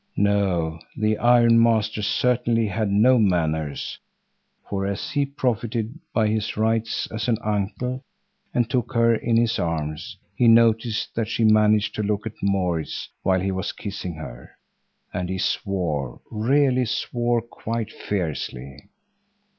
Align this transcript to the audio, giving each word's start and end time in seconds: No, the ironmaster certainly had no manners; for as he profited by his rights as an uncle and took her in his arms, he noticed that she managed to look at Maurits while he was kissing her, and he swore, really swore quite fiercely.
No, 0.17 0.79
the 0.97 1.19
ironmaster 1.19 2.01
certainly 2.01 2.65
had 2.65 2.89
no 2.89 3.19
manners; 3.19 3.99
for 4.67 4.87
as 4.87 5.11
he 5.11 5.27
profited 5.27 5.99
by 6.11 6.25
his 6.27 6.57
rights 6.57 7.05
as 7.11 7.27
an 7.27 7.37
uncle 7.43 8.03
and 8.51 8.67
took 8.67 8.93
her 8.93 9.13
in 9.13 9.37
his 9.37 9.59
arms, 9.59 10.17
he 10.33 10.47
noticed 10.47 11.13
that 11.13 11.27
she 11.27 11.43
managed 11.43 11.93
to 11.93 12.01
look 12.01 12.25
at 12.25 12.33
Maurits 12.41 13.09
while 13.21 13.41
he 13.41 13.51
was 13.51 13.71
kissing 13.73 14.15
her, 14.15 14.57
and 15.13 15.29
he 15.29 15.37
swore, 15.37 16.19
really 16.31 16.85
swore 16.85 17.39
quite 17.39 17.91
fiercely. 17.91 18.89